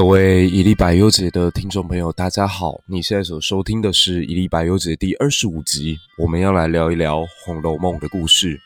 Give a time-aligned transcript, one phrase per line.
[0.00, 2.80] 各位一历百忧解的听众朋友，大家好！
[2.86, 8.58] 你现在所收听的是一历百忧解第二十五集，我们要来聊一聊《红楼梦》的故事。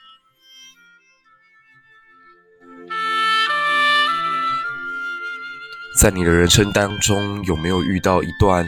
[6.00, 8.64] 在你的人生当中，有没有遇到一段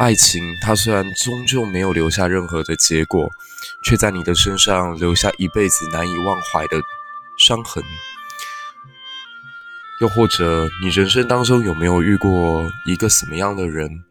[0.00, 0.42] 爱情？
[0.62, 3.28] 它虽然终究没有留下任何的结果，
[3.84, 6.80] 却在你的身上留下一辈子难以忘怀的
[7.36, 7.84] 伤痕。
[9.98, 14.04] 又或者，你人生当中有没有遇过一个什么样的人，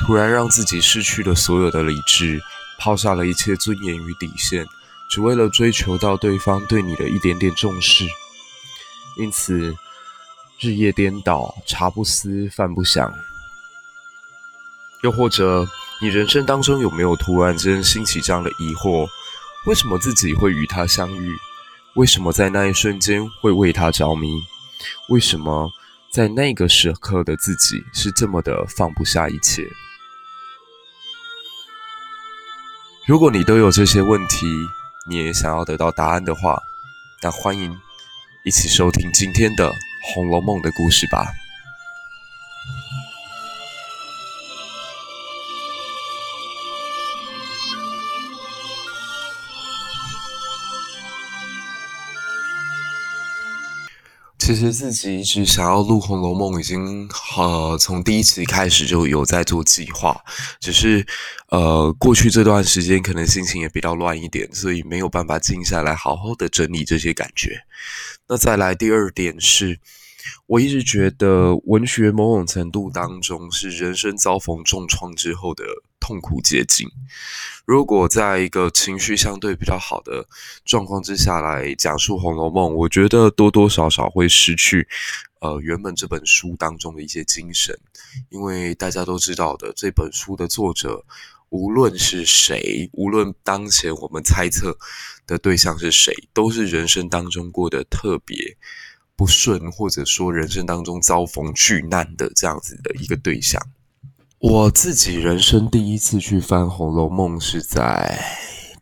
[0.00, 2.40] 突然让自己失去了所有的理智，
[2.78, 4.64] 抛下了一切尊严与底线，
[5.10, 8.06] 只为了追求到对方对你的一点点重视，
[9.18, 9.74] 因此
[10.60, 13.12] 日夜颠倒，茶不思饭不想。
[15.02, 15.66] 又或者，
[16.00, 19.08] 你人生当中有没有突然间兴起这样的疑惑：
[19.66, 21.36] 为什么自己会与他相遇？
[21.94, 24.40] 为什么在那一瞬间会为他着迷？
[25.08, 25.70] 为什么
[26.12, 29.62] 在那个时刻的自己是这么的放不下一切？
[33.06, 34.46] 如果你都有这些问题，
[35.08, 36.60] 你也想要得到答案的话，
[37.22, 37.76] 那欢迎
[38.44, 39.70] 一起收听今天的
[40.14, 41.26] 《红楼梦》的故事吧。
[54.50, 60.20] 其实自己一直想要录《红楼梦》，已经呃从第一集开始就有在做计划，
[60.58, 61.06] 只是
[61.50, 67.60] 呃过去这段时间可能心情也比较乱一点，所以没有办法静下来好好的整理这些感觉。
[68.28, 69.78] 那再来第二点是，
[70.48, 75.62] 我一直觉得文学某种程度当中是人生遭逢重创之后的
[76.00, 76.88] 痛苦结晶。
[77.64, 80.26] 如果在一个情绪相对比较好的
[80.64, 84.88] 状况之下来讲述《红楼梦》，我觉得多多少少会失去
[85.40, 87.78] 呃原本这本书当中的一些精神，
[88.30, 91.04] 因为大家都知道的，这本书的作者
[91.50, 94.76] 无论是谁，无论当前我们猜测
[95.26, 98.56] 的对象是谁，都是人生当中过得特别
[99.14, 103.60] 不顺，或者说人生当中遭逢巨难的这样子的一个对象。
[104.40, 108.18] 我自己人生第一次去翻《红楼梦》是在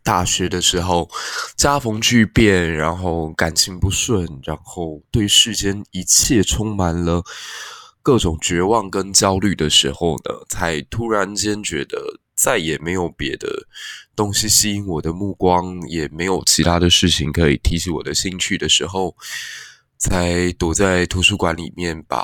[0.01, 1.09] 大学的时候，
[1.57, 7.21] 家逢巨变，然后感情不顺，然后对世间一切充满了
[8.01, 13.67] 各种绝望跟焦虑的时候呢，才突然间觉得再也没有别的
[14.15, 19.13] 东西吸引我的目光，也没有其他的事情可以提起我的兴趣的时候，
[19.97, 22.17] 才躲在图书馆里面把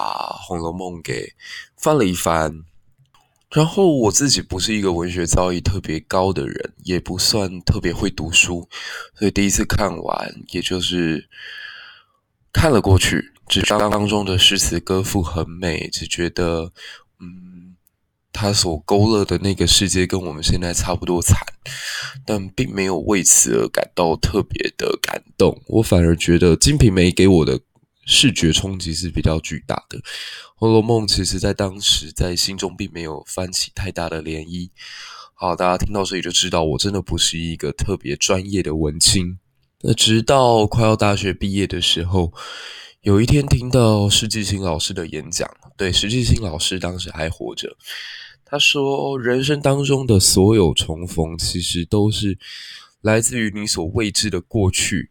[0.48, 1.34] 《红楼梦》给
[1.76, 2.64] 翻了一翻。
[3.56, 8.68] 然后我自己不是一个文学造诣特别高的人，也不算特别会读书，
[9.18, 11.30] 所以第一次看完，也就是
[12.52, 16.74] 看了过去，只是当中的诗词歌赋很美，只觉得，
[17.22, 17.78] 嗯，
[18.34, 21.38] 他所勾勒的那个世界跟我们现在差不多惨，
[22.26, 27.62] 但并没有为此而感到特别的感动，我反而觉得《金瓶梅》给我的。
[28.06, 29.98] 视觉冲击是比较巨大的，
[30.56, 34.70] 《红楼梦》其实在当时在心中并没有翻起太大的涟漪。
[35.34, 39.40] 好，大家听到这里就知道，我真的不是一个特别专业的文青。
[39.82, 42.32] 那直到快要大学毕业的时候，
[43.02, 47.76] 有一天听到施寄青老师的演讲，对，施寄青老师当时还活着。
[48.46, 52.38] 他说，人生当中的所有重逢，其实都是
[53.02, 55.10] 来自于你所未知的过去，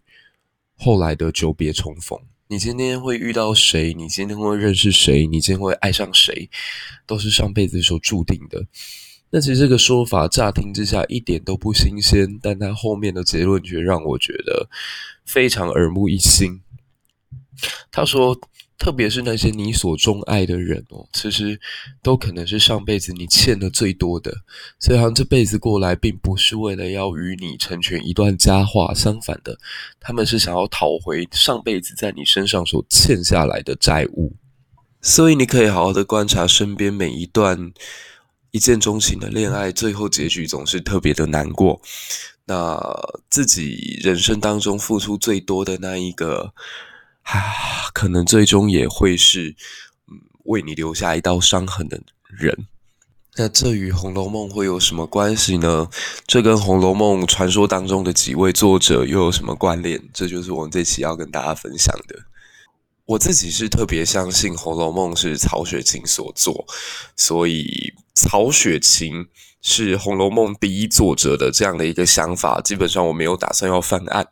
[0.76, 2.18] 后来的久别重逢。
[2.48, 3.94] 你今天会遇到谁？
[3.94, 5.26] 你今天会认识谁？
[5.26, 6.48] 你今天会爱上谁？
[7.06, 8.66] 都是上辈子所注定的。
[9.30, 14.68] 那其实这个说法乍听之下一点都不新鲜，但他后面的结论却让我觉得
[15.24, 16.60] 非常耳目一新。
[17.90, 18.38] 他说。
[18.76, 21.58] 特别是那些你所钟爱的人哦，其实
[22.02, 24.34] 都可能是上辈子你欠的最多的，
[24.80, 29.56] 所以好像这辈子过来，并不是为了要与你成全一段佳话，相反的，
[30.00, 34.34] 他们是想要讨回上辈子在你身上所欠下来的债务。
[35.00, 37.72] 所以你可以好好的观察身边每一段
[38.50, 41.80] 一见钟情的恋爱，最后结局总是特别的难过。
[42.46, 42.78] 那
[43.30, 46.52] 自己人生当中付出最多的那一个。
[47.24, 49.56] 啊，可能最终也会是，
[50.08, 52.66] 嗯，为你留下一道伤痕的人。
[53.36, 55.88] 那这与《红楼梦》会有什么关系呢？
[56.26, 60.00] 这跟《红楼梦》传说当中的几位作者又有什么关联？
[60.12, 62.16] 这就是我们这期要跟大家分享的。
[63.06, 66.64] 我自己是特别相信《红楼梦》是曹雪芹所作，
[67.16, 69.26] 所以曹雪芹
[69.60, 74.28] 是《红楼梦》第一作者的这样的一个想法，基本上我没有打算要翻案。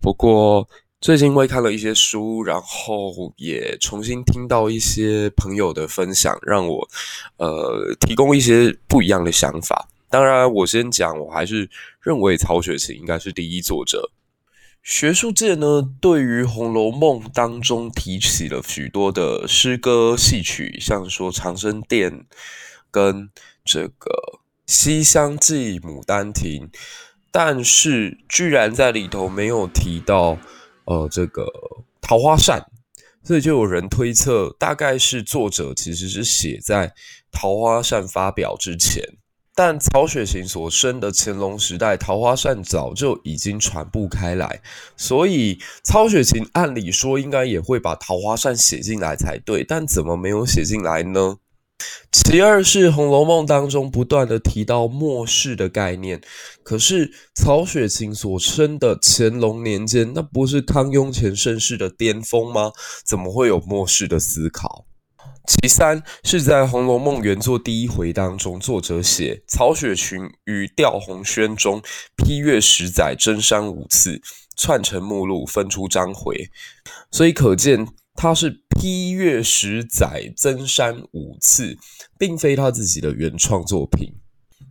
[0.00, 0.66] 不过，
[1.00, 6.88] 最近会看了一些书，然后也重新听到一些朋友的分享，让我
[7.36, 9.88] 呃提供一些不一样的想法。
[10.10, 14.10] 当然，我先讲，我还是认为曹雪芹应该是第一作者。
[14.82, 22.10] 学术界呢，对于《红楼梦》当中提起了许多的诗歌戏曲，像说《长生殿》
[22.90, 23.30] 跟
[23.64, 24.10] 这个
[24.66, 26.68] 《西厢记》《牡丹亭》，
[27.30, 30.36] 但是居然在里头没有提到。
[30.88, 31.46] 呃，这个
[32.00, 32.64] 桃花扇，
[33.22, 36.90] 所以就有人推测，大概是作者其实是写在
[37.30, 39.02] 桃花扇发表之前。
[39.54, 44.62] 但曹雪芹所生的乾隆时代，桃花扇早就已经传布开来，
[44.96, 51.36] 所以曹雪芹按理说应该也会把桃花扇写进来才对，但怎么没有写进来呢？
[52.10, 56.20] 其二是《红楼梦》当中不断的提到末世的概念，
[56.62, 62.72] 可是曹雪芹所称的乾隆年间，那不是康雍乾盛世的巅峰吗？
[63.04, 64.86] 怎么会有末世的思考？
[65.46, 71.80] 其三是在《红楼梦》原作第一回当中，作者写曹雪芹于吊红轩中
[72.16, 74.20] 批阅十载，增删五次，
[74.56, 76.50] 串成目录，分出章回，
[77.10, 77.86] 所以可见。
[78.20, 81.78] 他是批阅十载，增删五次，
[82.18, 84.12] 并非他自己的原创作品。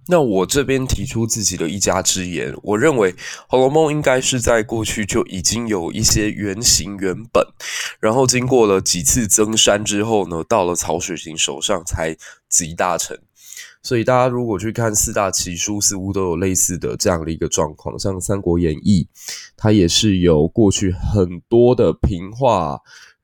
[0.09, 3.13] 那我这边提出自己的一家之言，我认为
[3.47, 7.41] 《红楼梦》应该是在过去就已经有一些原型原本，
[8.01, 12.13] 然后经过了几次增删之后呢，到了曹雪芹手上才
[12.49, 13.17] 集大成。
[13.81, 19.07] 所以大家如果去看四大奇书，似乎都有类似的这样的一个状况，像《三国演义》，
[19.55, 22.77] 它也是有过去很多的平话。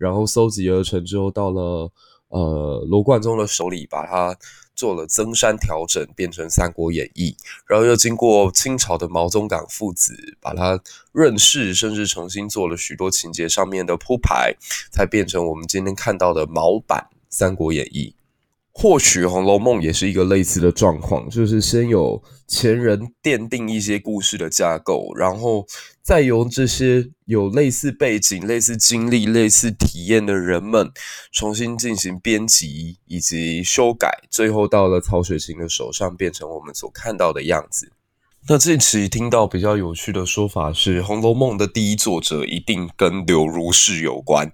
[0.03, 1.89] 然后搜集而成之后，到了
[2.27, 4.38] 呃罗贯中的手里，把它
[4.75, 7.31] 做了增删调整，变成《三国演义》。
[7.65, 10.77] 然后又经过清朝的毛宗岗父子，把它
[11.13, 14.53] 润饰，甚至重新做了许多情节上面的铺排，
[14.91, 18.13] 才变成我们今天看到的毛版《三国演义》。
[18.75, 25.65] 或许《红楼梦》也是一个类似的状况，就是先有前人奠定一些故事的架构，然后
[26.01, 30.91] 再由这些有类似背景、类似经历、类似体验的人们
[31.31, 37.91] 重新进行编辑以及修改，最后到了曹雪芹的手上，变成我们所看到的样子。
[38.49, 44.51] 那这期听到比较有趣的说法是，《红楼梦》的第一作者一定跟柳如是有关。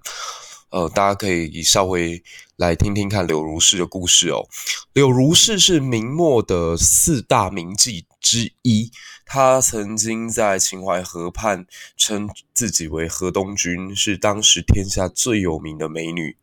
[0.70, 2.22] 呃，大家可以稍微
[2.56, 4.48] 来听听看柳如是的故事哦。
[4.92, 8.92] 柳如是是明末的四大名妓之一，
[9.26, 16.36] 她曾经在秦淮河畔称自己为河东君，是当时天下最有名的美女，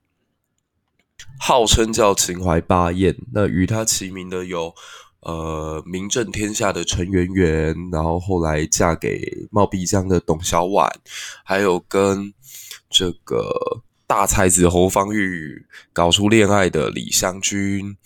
[1.40, 3.16] 号称叫秦淮八艳。
[3.32, 4.76] 那与她齐名的有，
[5.22, 10.92] 呃，名震天下的陈圆圆，然后后来嫁给冒辟疆的董小宛，
[11.46, 12.34] 还有跟
[12.90, 13.84] 这个。
[14.08, 17.98] 大才子侯方域搞出恋爱的李香君。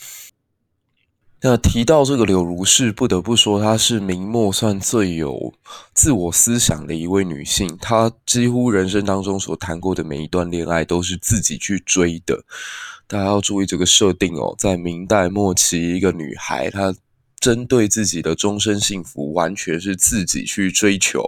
[1.44, 5.54] 那提到这个柳如是，不得不说她是明末算最有
[5.94, 7.78] 自我思想的一位女性。
[7.80, 12.44] 她几乎人生当中所谈过的每一段恋爱都是自己去追的。
[13.08, 16.94] 大家要注意这个设定哦，在明代末期，一个女孩她。
[17.42, 21.22] 针对自己的终身幸福，完全是自己去追求，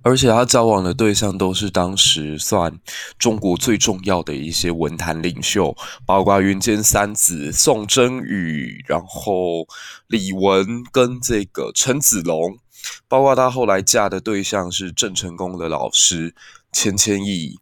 [0.00, 2.80] 而且他交往的对象都是当时算
[3.18, 5.76] 中国最重要的一些文坛领袖，
[6.06, 9.66] 包括云间三子宋征宇，然后
[10.06, 12.58] 李玟跟这个陈子龙，
[13.06, 16.34] 包括他后来嫁的对象是郑成功的老师
[16.72, 17.60] 钱谦益。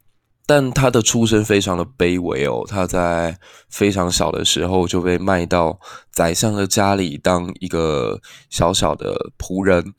[0.49, 3.39] 但他的出身非常的卑微哦，他在
[3.69, 5.79] 非常小的时候就被卖到
[6.11, 9.93] 宰相的家里当一个小小的仆人。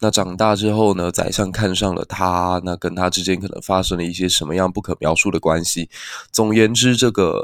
[0.00, 5.88] 那长大之后呢，宰相看上了他，那跟他之间可能发生了一些什么样不可描述的关系。
[6.30, 7.42] 总言之，这个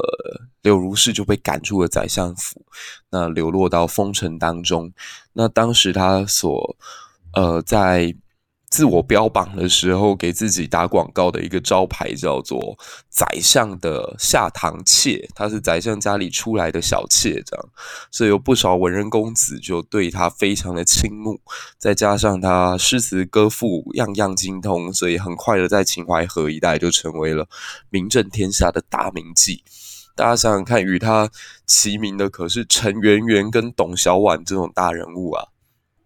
[0.61, 2.63] 柳如是就被赶出了宰相府，
[3.09, 4.93] 那流落到风尘当中。
[5.33, 6.77] 那当时他所
[7.33, 8.15] 呃在。
[8.71, 12.79] 自我标榜的时候，给自己打广告的一个招牌叫做
[13.11, 17.69] “宰相的下堂妾”，他是宰相家里出来的小妾，这样，
[18.13, 21.41] 所以有不少文人公子就对他非常的倾慕。
[21.79, 27.49] 再加上他诗词歌赋样样精通，所以很快的在秦淮河一带就成为了
[27.91, 29.63] 名震天下的大名妓。
[30.15, 31.29] 大家想想看，与他
[31.67, 35.49] 齐名的可是陈圆圆跟董小宛这种大人物啊。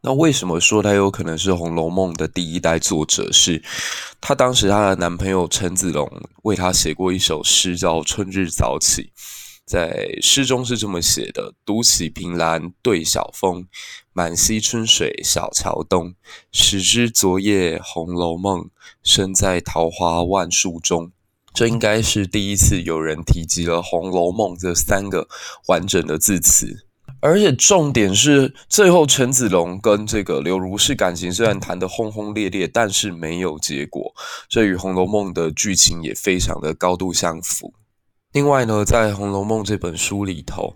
[0.06, 3.32] 那为什么说她有可能是《红楼梦》的第一代作者？
[3.32, 3.62] 是
[4.20, 6.06] 她当时她的男朋友陈子龙
[6.42, 9.02] 为她写过一首诗，叫《春日早起》。
[9.64, 13.66] 在诗中是这么写的：“独起凭栏对晓风，
[14.12, 16.14] 满溪春水小桥东。
[16.52, 18.68] 始知昨夜红楼梦，
[19.02, 21.12] 身在桃花万树中。”
[21.54, 25.26] 这应该是第一次有人提及了《红楼梦》这三个
[25.68, 26.84] 完整的字词。
[27.24, 34.14] 而且重点是，最后陈子龙跟这个柳如是感情虽然谈得轰轰烈烈，但是没有结果。
[34.46, 37.72] 这与《红楼梦》的剧情也非常的高度相符。
[38.32, 40.74] 另外呢，在《红楼梦》这本书里头，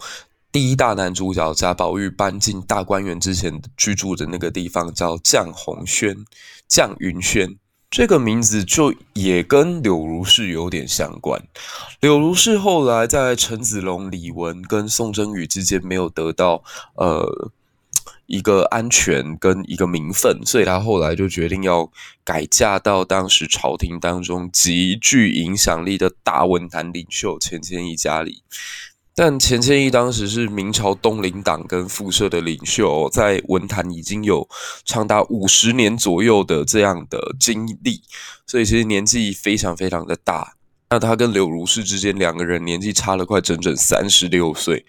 [0.51, 6.17] 第一大男主角贾宝玉搬进大观园之前居住的那个地方叫绛红轩，
[6.67, 7.59] 绛云轩。
[7.91, 11.43] 这个名字就也跟柳如是有点相关。
[12.01, 16.63] 柳如是后来在陈子龙、李玟跟宋征宇之间没有得到
[16.97, 17.51] 呃
[18.27, 21.91] 一个安全跟一个名分，所以他后来就决定要
[22.23, 28.43] 改嫁到当时朝廷当中极具影响力的大文坛领袖钱谦益家里。
[29.21, 34.49] 但钱谦益当时是明朝东林党跟复社的领袖，在文坛已经有
[34.85, 38.01] 长达五十年左右的这样的经历，
[38.47, 40.58] 所以其实年纪非常非常的大。
[40.91, 44.87] 那他跟柳如是之间两个人年纪差了快整整三十六岁，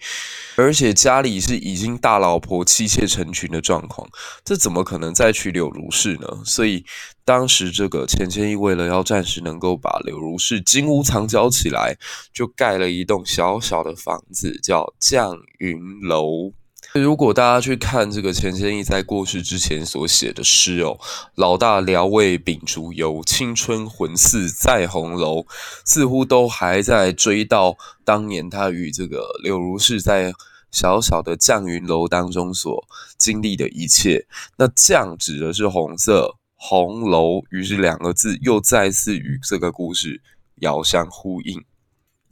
[0.56, 4.08] 而且家里是已经大老婆妻妾成群的状况，
[4.42, 6.26] 这怎么可能再娶柳如是呢？
[6.44, 6.84] 所以
[7.22, 11.96] 当时这个钱谦益为了要暂时能够把柳如是金屋藏娇起来，
[12.32, 15.78] 就盖了一栋小小的房子，叫绛云
[16.08, 16.54] 楼。
[16.94, 20.98] 如果大家去看这个钱谦益在过世之前所写的诗哦
[21.36, 25.46] ，“老大聊为秉烛游，青春魂似在红楼”，
[25.86, 30.32] 似乎都还在追悼当年他与这个柳如是在
[30.72, 32.84] 小小的绛云楼当中所
[33.16, 34.26] 经历的一切。
[34.56, 40.20] 那“绛”指的是红色，“红楼”于是两个字又再次与这个故事
[40.56, 41.64] 遥相呼应。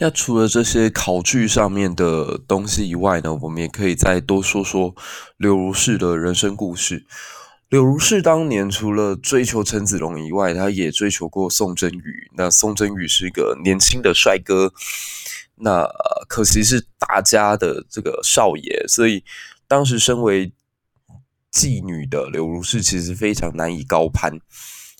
[0.00, 4.94] 那除了这些考据上面的东西以外呢，我们也可以再多说说
[5.36, 7.04] 柳如是的人生故事。
[7.68, 12.30] 柳如是当年除了追求陈子龙以外，他也追求过宋征宇。
[12.36, 14.72] 那宋征宇是一个年轻的帅哥，
[15.56, 15.86] 那
[16.28, 19.22] 可惜是大家的这个少爷，所以
[19.66, 20.52] 当时身为
[21.52, 24.40] 妓女的柳如是其实非常难以高攀。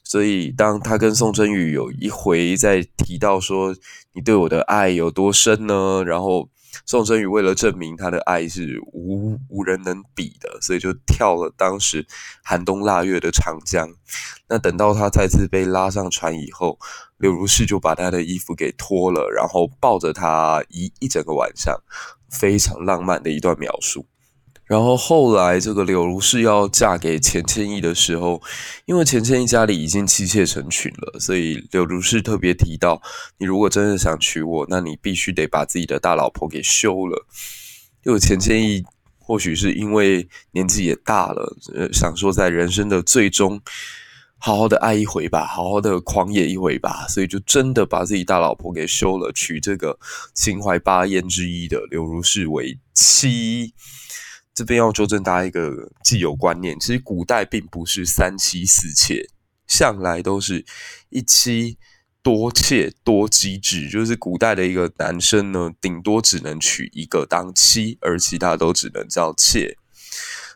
[0.09, 3.77] 所以，当他跟宋征宇有一回在提到说
[4.15, 6.03] 你对我的爱有多深呢？
[6.03, 6.49] 然后
[6.87, 12.07] 宋征宇为了证明他的爱是无无人能比的，所以就跳了当时
[12.43, 13.87] 寒冬腊月的长江。
[14.49, 16.79] 那等到他再次被拉上船以后，
[17.19, 21.79] 柳如是就把他的衣服给脱了，然后抱着他一一整个晚上，
[22.31, 24.07] 非常浪漫的一段描述。
[24.69, 28.43] 然后后来，这个柳如是要嫁给钱谦益的时候，
[28.85, 33.01] 因为钱谦益家里已经妻妾成群了，所以柳如是特别提到：
[33.39, 37.27] 你如果真的想娶我，那你必须得把自己的大老婆给休了。
[38.05, 38.85] 因为钱谦益
[39.19, 43.59] 或许是因为年纪也大了，呃，想说在人生的最终
[44.37, 49.99] 好好的爱一回吧，好好的狂野一回吧，所以就真的把自己大老婆给休了，娶这个
[50.35, 53.73] 秦淮八艳之一的柳如是为妻。
[54.59, 59.25] 这边要纠正大家一个既有观念，其实古代并不是三妻四妾，
[59.69, 60.65] 向来都是
[61.11, 61.79] 一妻
[62.25, 69.77] 多妾多机制，就是古代的一个男生呢，顶多只能娶一个当妻，而其他都只能叫妾。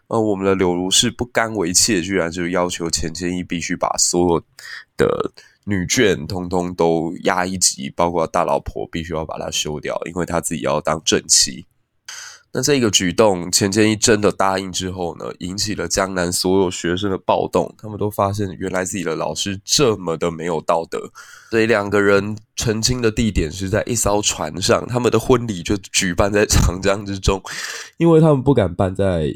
[0.09, 4.41] 而我们的柳如是不甘为妾，居然就要求钱谦益必须把所有
[4.97, 5.33] 的
[5.67, 11.67] 女眷通通都压一级，包括大老婆必须要把她休掉，因为他自己要当正妻。
[12.55, 17.75] 那这个举动，钱谦益真的答应之后呢，引起了江南所有学生的暴动。
[17.79, 21.11] 他们都发现，原来自己的老师这么的没有道德。
[21.51, 27.43] 所以两个人成亲的地点是在一艘船上，他们的婚礼就举办在长江之中，
[27.97, 29.33] 因为他们不敢办在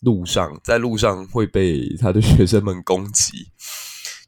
[0.00, 3.48] 路上，在路上会被他的学生们攻击。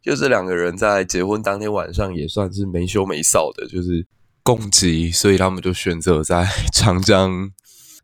[0.02, 4.07] 就这两个人在结婚当天晚上也算是没羞没臊的，就是
[4.43, 7.50] 攻击，所以他们就选择在长江。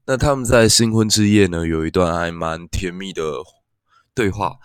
[0.06, 3.22] 那他们在新婚之夜呢，有一段还蛮甜蜜的
[4.14, 4.56] 对话。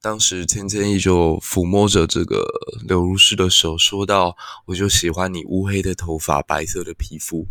[0.00, 2.46] 当时钱谦益就抚摸着这个
[2.86, 4.36] 柳如是的手，说道
[4.66, 7.48] ：“我就喜欢你乌黑的头发，白色的皮肤。”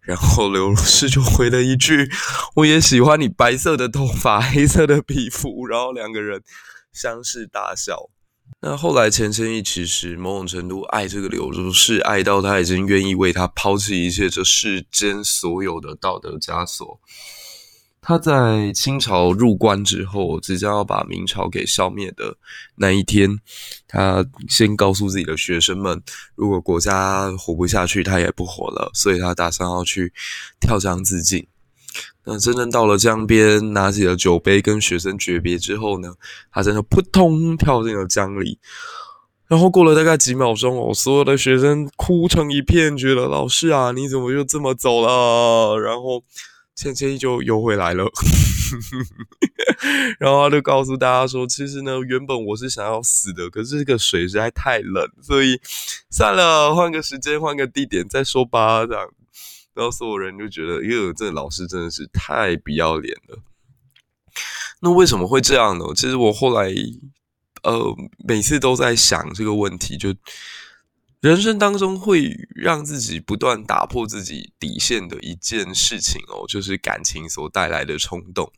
[0.00, 2.10] 然后柳如是就回了一句
[2.56, 6.42] ：“我也喜欢你白色的头发，黑色的皮肤。”然后两个人
[6.92, 8.08] 相视大笑。
[8.60, 16.98] 那后来，钱谦益其实某种程度爱这个柳如是，爱到他已经愿意为他抛弃一切这世间所有的道德枷锁。
[18.00, 22.36] 他在清朝入关之后，即将要把明朝给消灭的
[22.76, 23.38] 那一天，
[23.88, 26.00] 他先告诉自己的学生们，
[26.34, 30.12] 如果国家活不下去，他也不活了，所以他打算要去
[30.60, 31.46] 跳江自尽。
[32.26, 36.12] 那真正到了江边，拿起了酒杯跟学生诀别之后呢，
[36.52, 38.58] 他真的扑通跳进了江里。
[39.46, 45.78] 然后过了大概几秒钟哦，所有的学生哭成一片，觉得老师啊，你怎么就这么走了？
[45.78, 46.22] 然后。
[46.78, 48.04] 倩倩就游回来了，
[50.20, 55.58] 然后他就告诉大家说：“其实呢，原本我是想要死的，可是这个水实在太冷，所以
[56.10, 59.08] 算了，换个时间，换个地点再说吧。”这样，
[59.76, 63.38] 然后所有人就觉得，哟，这老师真的是太不要脸了。
[64.80, 65.84] 那为什么会这样呢？
[65.94, 66.74] 其实我后来，
[67.62, 67.94] 呃，
[68.26, 70.12] 每次都在想这个问题，就。
[71.22, 78.52] 人生当中会让自己不断打破自己底线的一件事情哦，就是感情所带来的冲动。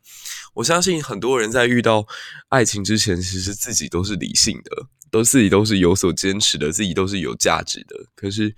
[0.53, 2.07] 我相信很多人在遇到
[2.49, 7.97] 爱情之前，其实自己都是理性的，都自己都是有所坚持的，自己都是有价值的。
[8.15, 8.55] 可是，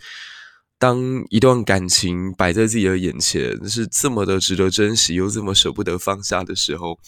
[0.81, 6.99] 当一段感情摆在自己的眼前，是这么的值得珍惜，又这么舍不得放下的时候，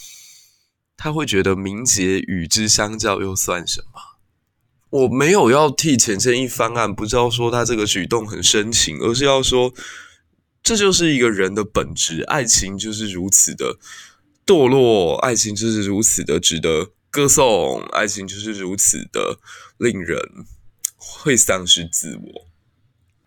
[0.95, 4.01] 他会觉得名节与之相较又算什么？
[4.91, 9.73] 我没有要替浅浅一翻案，不知道说他这个举动很深情，而是要说，
[10.63, 13.79] 这就是一个人的本质，爱情就是如此的
[14.45, 19.39] 堕落，爱情就是如此的值得歌颂，爱情就是如此的
[19.79, 20.21] 令人
[20.95, 22.52] 会丧失自我。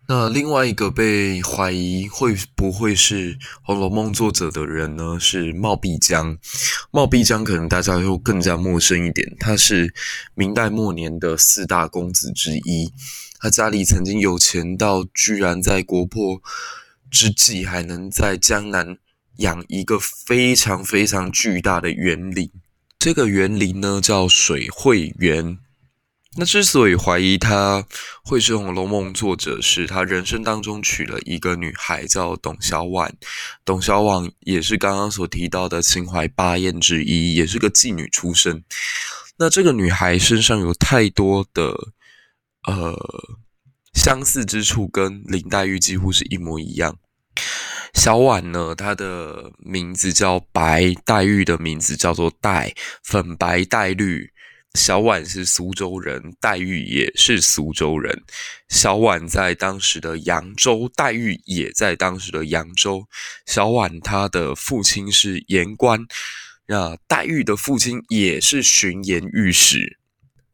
[0.08, 5.18] 那另外一个被怀疑会不会是《红楼梦》作者的人呢？
[5.18, 6.38] 是冒辟疆。
[6.92, 9.92] 冒辟疆可能大家又更加陌生一点，他是
[10.36, 12.92] 明代末年的四大公子之一。
[13.40, 16.40] 他家里曾经有钱到居然在国破
[17.10, 18.98] 之际还能在江南
[19.38, 22.48] 养一个非常非常巨大的园林。
[22.96, 25.58] 这个园林呢叫水慧园。
[26.38, 27.82] 那之所以怀疑他
[28.22, 33.10] 会是《红楼梦》作者，是他人生当中娶了一个女孩叫董小宛。
[33.64, 38.62] 董小宛也是刚刚所提到的秦淮八艳之一，也是个妓女出身。
[39.38, 41.74] 那这个女孩身上有太多的
[42.66, 42.94] 呃
[43.94, 46.98] 相似之处，跟林黛玉几乎是一模一样。
[47.94, 54.30] 小宛呢，她的名字叫白，黛玉的名字叫做黛，粉白黛绿。
[54.76, 58.22] 小婉是苏州人，黛玉也是苏州人。
[58.68, 63.08] 小婉在当时的扬州，黛玉也在当时的扬州。
[63.46, 66.06] 小婉她的父亲是言官，
[66.66, 69.98] 那黛玉的父亲也是巡盐御史。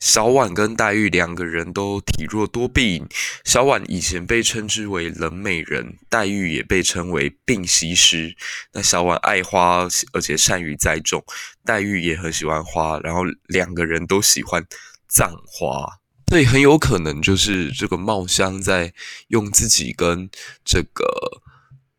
[0.03, 3.07] 小婉跟黛玉两个人都体弱多病，
[3.45, 8.35] 小婉以前被称之为冷美人，黛玉也被称为病西施。
[8.73, 11.25] 那小婉爱花，而且善于栽种，
[11.65, 14.67] 黛玉也很喜欢花，然后两个人都喜欢
[15.07, 15.87] 葬花，
[16.27, 18.93] 所以很有可能就是这个茂香在
[19.29, 20.29] 用自己跟
[20.65, 21.05] 这个。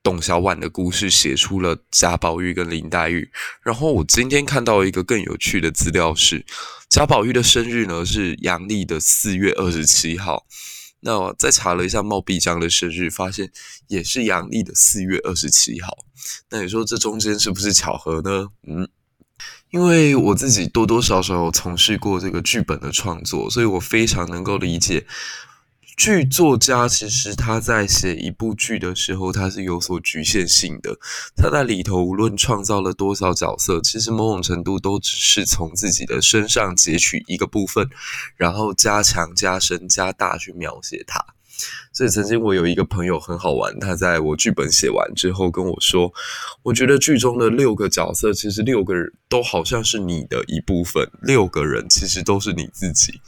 [0.03, 6.45] 董小宛的故事写出了贾宝玉跟林黛玉，然后我今天看到一个更有趣的资料是，
[6.89, 10.45] 贾宝玉的生日呢是阳历的四月二十七号，
[10.99, 13.49] 那我再查了一下冒辟疆的生日，发现
[13.87, 15.97] 也是阳历的四月二十七号，
[16.49, 18.49] 那你说这中间是不是巧合呢？
[18.67, 18.89] 嗯，
[19.71, 25.07] 因为我自己多多少少有从事过这个剧本的创作，所以我非常能够理解。
[26.03, 30.99] 剧作家其实他在写一部剧的时候，他是有所局限性的。
[31.33, 37.87] 他在里头无论创造了多少角色，其实某种程度都只是从自己的身上截取一个部分，
[38.35, 41.25] 然后加强、加深、加大去描写它。
[41.93, 46.11] 所以曾经我有一个朋友很好玩，他在我剧本写完之后跟我说
[46.63, 53.21] ：“我觉得剧中的六个角色，其实六个人都好像是你的一部分，六个人其实都是你自己。”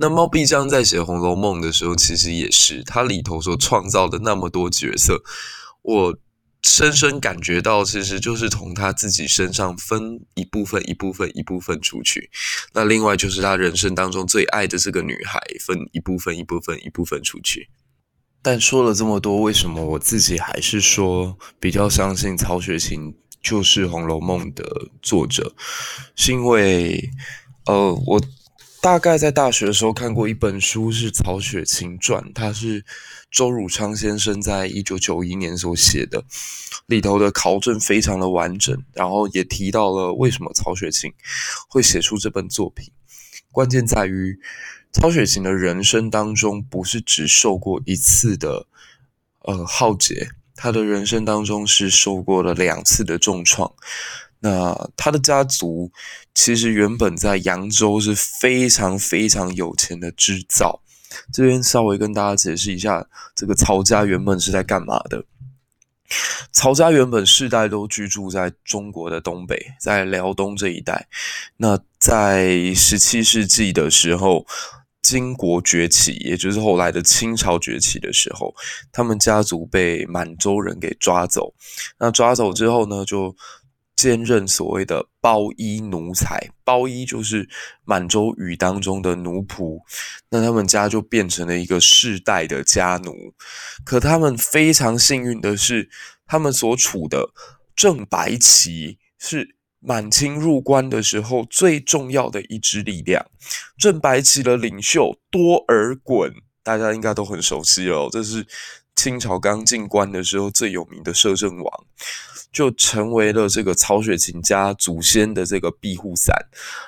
[0.00, 5.22] 那猫必将在写《红楼梦》的时候，其实也是他里头所创造的那么多角色，
[5.82, 6.16] 我
[6.62, 12.30] 深深感觉到，其实就是从他自己身上分一部分、一部分、一部分出去。
[12.72, 17.68] 那另外就是他人生当中最爱的这个女孩，分一部分、一部分、一部分出去。
[18.40, 24.64] 但说了这么多，为什么我自己还是说比较相信曹雪芹就是《红楼梦》的
[25.02, 25.52] 作者？
[26.16, 27.10] 是因为，
[27.66, 28.18] 呃，我。
[28.82, 32.82] 大概在大学的时候看过一本书，是《曹雪芹传》，它是
[33.30, 36.24] 周汝昌先生在一九九一年所写的，
[36.86, 41.12] 里头的考证非常的完整，然后也提到了为什么曹雪芹
[41.68, 42.90] 会写出这本作品。
[43.52, 44.40] 关键在于，
[44.92, 48.66] 曹雪芹的人生当中不是只受过一次的
[49.40, 53.74] 呃浩劫，他的人生当中是受过了两次的重创。
[54.40, 55.92] 那他的家族
[56.34, 60.80] 其实原本在扬州是非常非常有钱的织造。
[61.32, 65.24] 这边稍微跟大家解释一下，这个曹家原本是在干嘛的？
[66.52, 71.08] 曹家原本世代都居住在中国的东北，在辽东这一带。
[71.56, 74.46] 那在十七世纪的时候，
[75.02, 78.54] 金国崛起，也就是后来的清朝崛起的时候，
[78.92, 81.54] 他们家族被满洲人给抓走。
[81.98, 83.34] 那抓走之后呢，就
[84.00, 87.46] 兼任所谓的包衣奴才，包衣就是
[87.84, 89.82] 满洲语当中的奴仆，
[90.30, 93.34] 那他们家就变成了一个世代的家奴。
[93.84, 95.90] 可他们非常幸运的是，
[96.26, 97.28] 他们所处的
[97.76, 103.26] 正白旗是满清入关的时候最重要的一支力量。
[103.76, 106.32] 正白旗的领袖多尔衮，
[106.62, 108.46] 大家应该都很熟悉哦，这是
[108.96, 111.84] 清朝刚进关的时候最有名的摄政王。
[112.52, 116.34] 就成为了这个曹雪芹家祖先的这个庇护伞，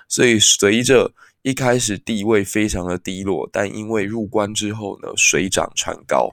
[0.09, 1.13] 所以随着
[1.43, 6.33] 一开始地位非常的低落，但因为入关之后呢，水涨船高。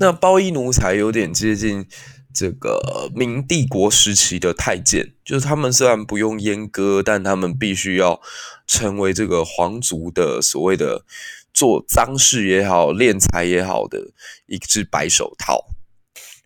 [0.00, 1.86] 那包衣奴才有点接近
[2.34, 8.20] 这个明帝国时期的太监，就是他们虽然不用阉割，但他们必须要
[8.66, 11.04] 成为这个皇族的所谓的
[11.58, 13.98] 做脏事也好、敛财也好的
[14.46, 15.66] 一只白手套。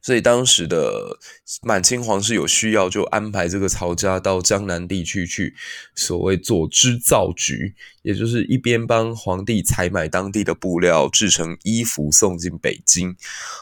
[0.04, 1.16] 所以当时的
[1.62, 5.54] 满清皇室有需要，就安排这个曹家到江南地区去，
[5.94, 13.14] 所谓做织造局，也就是一边帮皇帝采买当地的布料，制成衣服送进北京。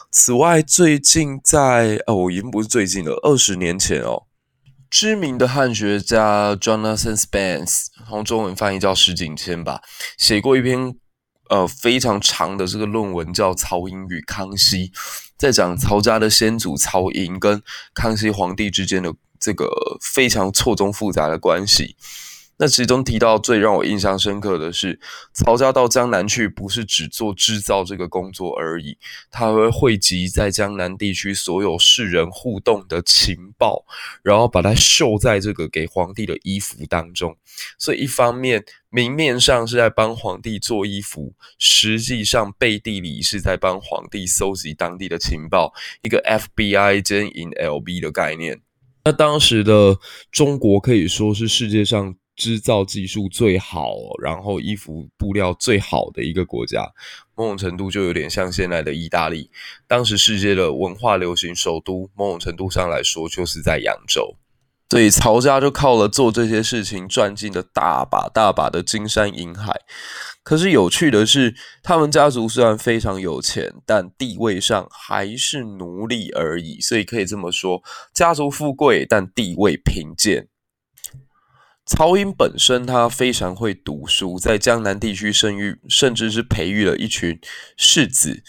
[0.09, 4.23] 此外，最近在哦，已经不是最近了，二十年前哦，
[4.89, 9.81] 知名的汉学家 Jonathan Spence，用中文翻译叫石景谦吧，
[10.17, 10.95] 写过一篇
[11.51, 14.87] 呃非常长的这个论文，叫《曹寅与康熙》。
[15.37, 17.61] 在讲曹家的先祖曹寅跟
[17.93, 19.67] 康熙皇帝之间的这个
[20.01, 21.95] 非常错综复杂的关系。
[22.57, 24.99] 那其中提到最让我印象深刻的是，
[25.33, 28.95] 曹家到江南去，不是只做制造这个工作而已，
[29.31, 33.83] 他会汇集在江南地区所有世人互动的情报，
[34.21, 37.35] 然后把它绣在这个给皇帝的衣服当中。
[37.79, 48.61] 所以一方面明面上是在帮皇帝做衣服，实际上背地里是在帮皇帝搜集当地的情报，一个 FBI 兼 INLB 的概念。
[49.03, 49.97] 那当时的
[50.31, 52.15] 中国可以说是世界上。
[52.35, 56.91] 制造技术最好，然后衣服布料最好的一个国家，
[57.35, 59.49] 某种程度就有点像现在的意大利。
[59.87, 64.35] 当时世界的文化流行首都，某种程度上来说就是在扬州。
[64.89, 69.79] 所以曹家就靠了做这些事情，赚进了大把大把的金山银海。
[70.43, 76.81] 可是有趣的是，他们家族虽然非常有钱，但地位上还是奴隶而已。
[76.81, 77.81] 所以可以这么说，
[78.13, 80.49] 家族富贵，但地位贫贱。
[81.83, 87.37] 曹寅本身他非常会读书，在江南地区生育，甚至是培育了一群
[87.75, 88.43] 士子，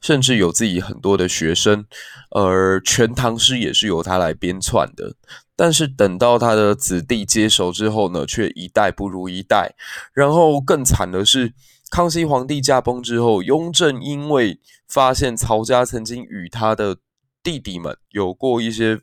[0.00, 1.86] 甚至有自己很多的学生，
[2.30, 5.16] 而全唐诗也是由他来编纂的。
[5.56, 9.74] 但是等到他的子弟接手之后呢，却一代不如一代。
[10.12, 11.54] 然后更惨的是，
[11.90, 16.98] 康熙皇帝驾崩之后，雍正因为发现曹家曾经与他的
[17.42, 19.00] 弟弟们有过一些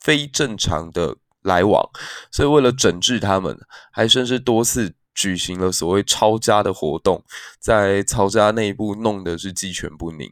[0.00, 1.16] 非正常的。
[1.42, 1.90] 来往，
[2.30, 3.58] 所以为了整治他们，
[3.90, 7.24] 还甚至多次举行了所谓抄家的活动，
[7.60, 10.30] 在曹家内部弄得是鸡犬不宁。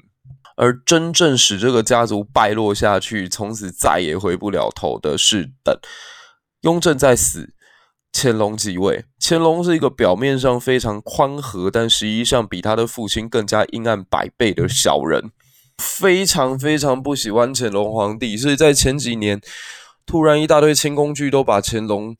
[0.56, 5.76] 而真正使这个家族败落下去，从此再也回不了头的是，等
[6.60, 7.54] 雍正在死，
[8.12, 9.04] 乾隆即位。
[9.18, 15.32] 乾隆是一个表面上非常宽和，但实际上比他的父亲更加阴暗百倍的小人，
[15.78, 19.40] 非常非常不喜欢乾隆皇帝，所以在前几年。
[20.10, 22.16] 突然，一大堆清宫剧都把乾隆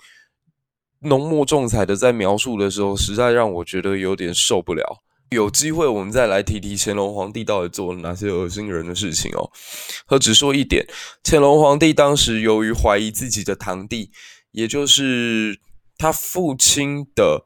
[1.00, 5.03] 浓墨重彩的在描述的时候，实在让我觉得有点受不了。
[5.31, 9.50] 有机会我们再来提提乾隆皇帝到底做了哪些恶心人的事情哦。
[10.07, 10.87] 和只说一点，
[11.24, 14.12] 乾隆皇帝当时由于怀疑自己的堂弟，
[14.53, 15.59] 也就是
[15.98, 17.44] 他父亲的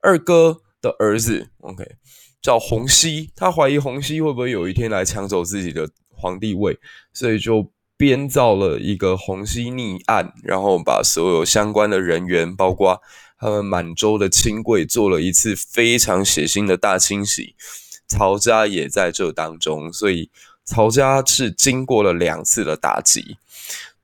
[0.00, 1.84] 二哥的儿子，OK，
[2.42, 6.76] 叫洪熙，他怀疑洪熙会不会有一天来抢走自己的皇帝位，
[7.12, 7.70] 所以就。
[8.02, 13.00] 编造了一个洪熙逆案，然后把所有相关的人员，包括
[13.38, 17.54] 他们满洲的亲贵，做了一次非常血腥的大清洗。
[18.08, 20.32] 曹家也在这当中，所以
[20.64, 23.36] 曹家是经过了两次的打击。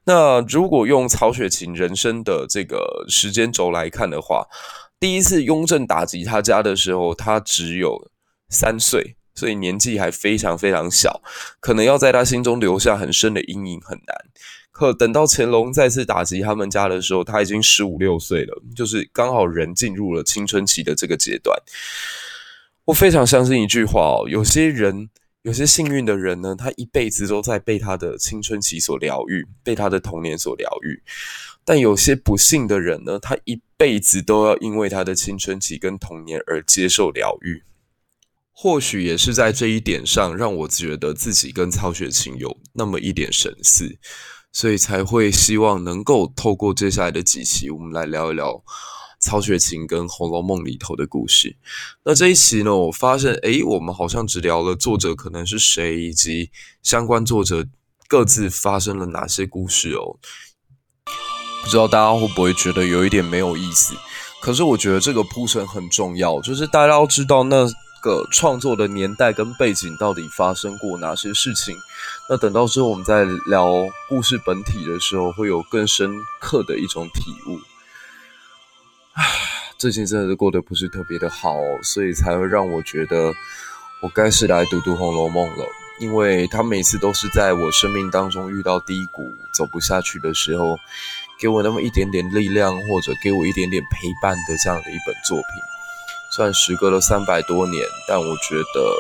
[0.05, 4.47] 那如果用曹雪芹人生的这个时间轴来看的话，
[5.01, 8.09] 第一次雍正打击他家的时候，他只有
[8.49, 9.17] 三岁。
[9.39, 11.23] 所以年纪还非常非常小，
[11.61, 14.17] 可能要在他心中留下很深的阴影很难。
[14.73, 21.57] 可等到乾隆再次打击他们家的时候，他已经十五六岁了，就是刚好人进入了青春期的这个阶段。
[22.87, 25.09] 我非常相信一句话哦，有些人，
[25.43, 31.01] 有些幸运的人呢，他一辈子都在被他的青春期所疗愈，被他的童年所疗愈。
[31.65, 37.63] 但有些不幸的人呢，他一辈子都要因为他的青春期跟童年而接受疗愈。
[38.61, 44.01] 或许也是在这一点上，让我觉得自己跟曹雪芹有那么一点神似，
[44.51, 48.61] 所以才会希望能够透过接下来的几期，我们来聊一聊
[49.21, 51.57] 曹雪芹跟《红楼梦》里头的故事。
[52.03, 56.51] 那这一期呢，我发现，诶，我们好像只聊了作者可能是谁，以及
[56.83, 57.65] 相关作者
[58.09, 60.19] 各自发生了哪些故事哦。
[61.63, 63.95] 不知道大家会不会觉得有一点没有意思？
[64.41, 67.65] 可是我觉得这个铺陈很重要，就是大家要知道那
[68.01, 71.77] 个创作的年代跟背景到底发生过哪些事情。
[72.29, 73.73] 那等到之后我们在聊
[74.09, 77.59] 故事本体的时候，会有更深刻的一种体悟。
[79.77, 83.33] 最近真的是过得不是特别的好，所以才会让我觉得
[84.03, 85.65] 我该是来读读《红楼梦》了。
[86.01, 90.77] 因为他每次都是在我生命当中遇到低谷、走不下去的时候，
[91.41, 95.78] 给我那么一点点力量，或者给我一点点陪伴的这样的一本作品。
[96.31, 98.95] 虽然时隔了三百多年，但我觉得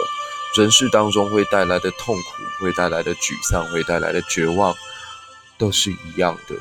[0.56, 4.74] 人世当中会带来的痛苦、会带来的沮丧、会带来的绝望，
[5.56, 6.54] 都是一样的。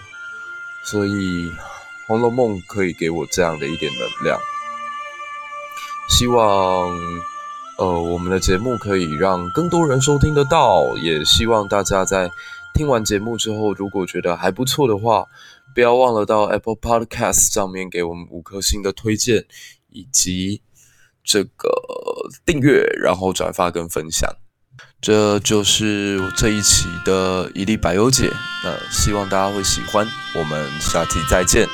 [0.83, 1.49] 所以，
[2.07, 4.39] 《红楼梦》可以给我这样的一点能量。
[6.09, 6.97] 希望。
[7.79, 12.27] 呃，我们的节目可以让更多人收听得到，也希望大家在
[12.73, 15.27] 听完节目之后，如果觉得还不错的话，
[15.75, 19.45] 不要忘了到 Apple Podcast 上面给我们五颗星的推荐，
[19.97, 20.61] 以及
[21.23, 21.69] 这个
[22.45, 24.29] 订阅，然后转发跟分享。
[25.01, 28.31] 这就是这一期的一粒白油姐，
[28.63, 31.67] 那希望大家会喜欢，我们下期再见。